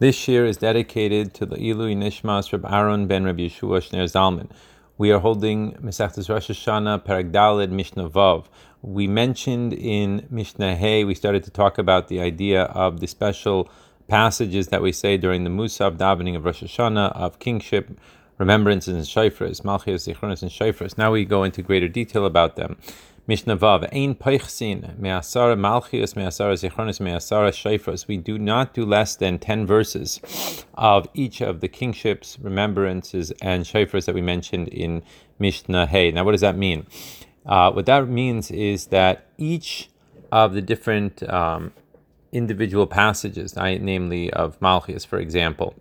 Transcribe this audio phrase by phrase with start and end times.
[0.00, 4.50] This year is dedicated to the Ilui Nishmas Reb Aaron ben Reb Yeshua Shner Zalman.
[4.98, 8.46] We are holding Mesachtes Rosh Hashanah Perek Daled Mishnah Vav.
[8.82, 13.70] We mentioned in Mishnah Hey, we started to talk about the idea of the special
[14.06, 17.98] passages that we say during the Musaf davening of Rosh Hashanah of kingship,
[18.36, 20.98] remembrances and shayfras, Malchias, Zichronis and shayfras.
[20.98, 22.76] Now we go into greater detail about them.
[23.26, 28.06] Mishnah Vav, Ein Peichsin, Me'asara Malchias, Me'asara Zichronis, Me'asara Shayfras.
[28.06, 30.20] We do not do less than 10 verses
[30.74, 35.02] of each of the kingships, remembrances, and Shayfras that we mentioned in
[35.38, 36.10] Mishnah Hey.
[36.10, 36.86] Now, what does that mean?
[37.46, 39.88] Uh, what that means is that each
[40.30, 41.72] of the different um,
[42.30, 45.74] individual passages, namely of Malchias, for example,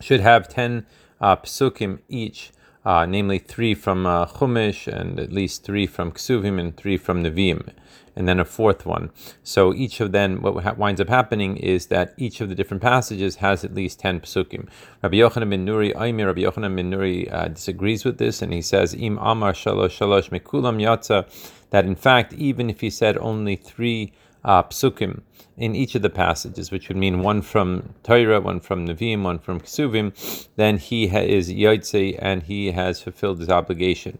[0.00, 0.86] should have 10
[1.20, 2.50] uh, psukim each
[2.84, 7.22] uh, namely three from uh, Chumash and at least three from Ksuvim and three from
[7.22, 7.72] Nevi'im,
[8.16, 9.10] and then a fourth one.
[9.42, 13.36] So each of them, what winds up happening is that each of the different passages
[13.36, 14.68] has at least 10 psukim.
[15.02, 18.94] Rabbi Yochanan ben Nuri, Rabbi Yochanan ben Nuri uh, disagrees with this, and he says,
[18.94, 21.26] Im Amar Shalosh Shalosh Mekulam Yatza,
[21.70, 24.12] that in fact, even if he said only three
[24.44, 25.22] uh, psukim
[25.56, 29.38] in each of the passages, which would mean one from Torah, one from Nevi'im, one
[29.38, 34.18] from Kesuvim, then he ha- is Yotze and he has fulfilled his obligation.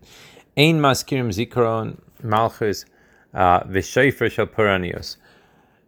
[0.57, 2.85] Ein maskirim zikaron malchus
[3.35, 5.17] uh, shel puranios.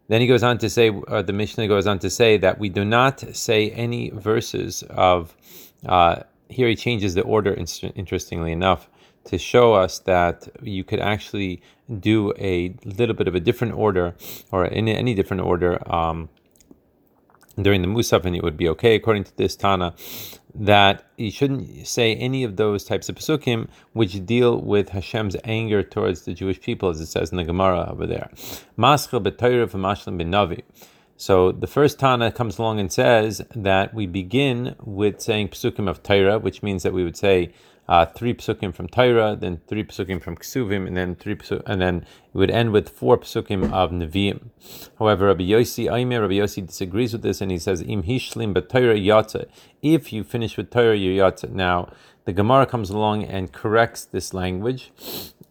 [0.09, 2.69] Then he goes on to say, or the Mishnah goes on to say that we
[2.69, 5.35] do not say any verses of.
[5.87, 7.55] Uh, here he changes the order.
[7.55, 8.89] Interestingly enough,
[9.25, 11.63] to show us that you could actually
[12.01, 14.15] do a little bit of a different order
[14.51, 16.29] or in any different order um,
[17.61, 19.95] during the Musaf, and it would be okay according to this Tana.
[20.57, 25.83] That you shouldn't say any of those types of psukim which deal with Hashem's anger
[25.83, 28.31] towards the Jewish people, as it says in the Gemara over there.
[28.79, 30.63] Maschil b'Navi.
[31.27, 36.03] So the first Tana comes along and says that we begin with saying psukim of
[36.03, 37.55] Torah, which means that we would say
[37.89, 41.81] uh, three psukim from Torah, then three psukim from Ksuvim, and then three psukim, and
[41.81, 42.05] then
[42.35, 44.51] it would end with four psukim of Nevi'im.
[44.99, 48.69] However, Rabbi Yossi Aimer, Rabbi Yossi disagrees with this, and he says Im hishlim but
[48.69, 49.47] Torah yatsa.
[49.81, 51.49] If you finish with Torah, you yatsa.
[51.49, 51.91] Now,
[52.27, 54.93] the Gemara comes along and corrects this language,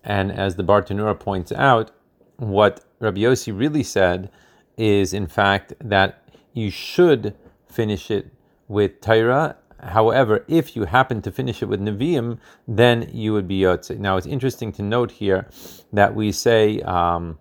[0.04, 1.90] and as the Bartanura points out,
[2.38, 4.30] what Rabbi Yossi really said
[4.78, 7.36] is, in fact, that you should
[7.68, 8.32] finish it
[8.68, 13.60] with Torah However, if you happen to finish it with Nevi'im, then you would be
[13.60, 13.98] Yotze.
[13.98, 15.48] Now, it's interesting to note here
[15.92, 17.38] that we say um,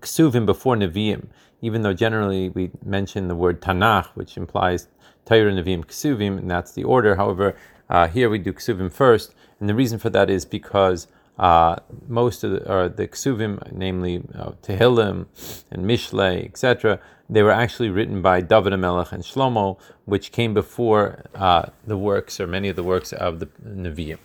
[0.00, 1.28] Ksuvim before Nevi'im,
[1.62, 4.88] even though generally we mention the word Tanakh, which implies
[5.24, 7.16] Torah, Nevi'im, Ksuvim, and that's the order.
[7.16, 7.56] However,
[7.88, 11.06] uh, here we do Ksuvim first, and the reason for that is because
[11.38, 11.76] uh,
[12.08, 15.26] most of the, or the Ksuvim, namely uh, Tehillim
[15.70, 21.24] and Mishle, etc., they were actually written by David Melech and Shlomo, which came before
[21.34, 24.18] uh, the works or many of the works of the Nevi'im.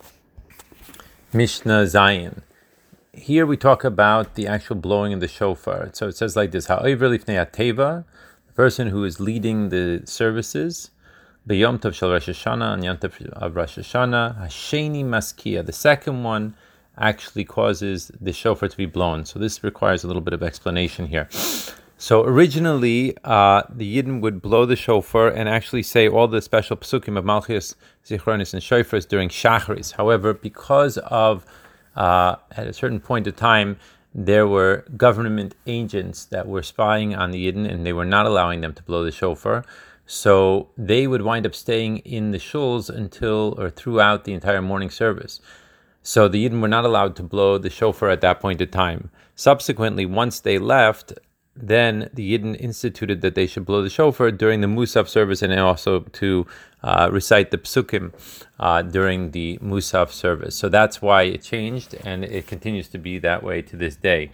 [1.32, 2.42] Mishnah Zayin.
[3.12, 5.90] Here we talk about the actual blowing of the shofar.
[5.92, 8.04] So it says like this: Ha'over ateva,
[8.46, 10.90] the person who is leading the services,
[11.46, 15.64] b'yom tov shel Rosh Hashanah and yom tov of Rosh Hashanah, hasheni maskia.
[15.64, 16.54] The second one
[17.00, 19.24] actually causes the shofar to be blown.
[19.24, 21.28] So this requires a little bit of explanation here.
[22.00, 26.76] So originally, uh, the Yidden would blow the shofar and actually say all the special
[26.76, 27.74] psukim of Malchus,
[28.06, 29.92] Zichronis, and Shofars during Shachris.
[29.92, 31.44] However, because of
[31.96, 33.78] uh, at a certain point of time,
[34.14, 38.60] there were government agents that were spying on the Yidden and they were not allowing
[38.60, 39.64] them to blow the shofar.
[40.06, 44.88] So they would wind up staying in the shuls until or throughout the entire morning
[44.88, 45.40] service.
[46.02, 49.10] So the Yidden were not allowed to blow the shofar at that point in time.
[49.34, 51.12] Subsequently, once they left,
[51.54, 55.52] then the Yidden instituted that they should blow the shofar during the Musaf service and
[55.58, 56.46] also to
[56.82, 58.12] uh, recite the psukim
[58.60, 60.54] uh, during the Musaf service.
[60.54, 64.30] So that's why it changed, and it continues to be that way to this day.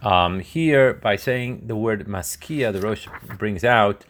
[0.00, 3.08] Um, here, by saying the word maskia, the Rosh
[3.38, 4.04] brings out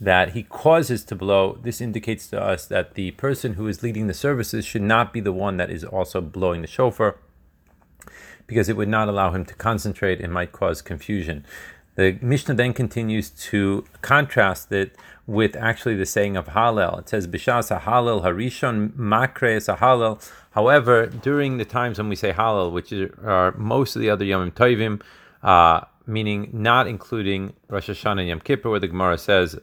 [0.00, 1.58] that he causes to blow.
[1.62, 5.20] This indicates to us that the person who is leading the services should not be
[5.20, 7.16] the one that is also blowing the shofar
[8.46, 11.44] because it would not allow him to concentrate and might cause confusion.
[11.96, 14.96] The Mishnah then continues to contrast it
[15.26, 17.00] with actually the saying of Hallel.
[17.00, 20.24] It says, Bishas Hallel Harishon Makres Hallel.
[20.52, 24.52] However, during the times when we say Hallel, which are most of the other Yomim
[24.52, 25.02] Tovim,
[25.42, 29.56] uh, meaning not including Rosh Hashanah and Yom Kippur, where the Gemara says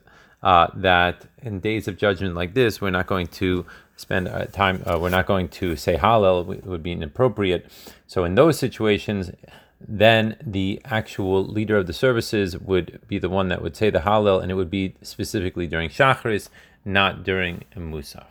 [0.43, 3.65] uh, that in days of judgment like this, we're not going to
[3.97, 7.71] spend uh, time, uh, we're not going to say Hallel, it would be inappropriate.
[8.07, 9.31] So in those situations,
[9.79, 13.99] then the actual leader of the services would be the one that would say the
[13.99, 16.49] Hallel, and it would be specifically during Shachris,
[16.83, 18.25] not during Musaf.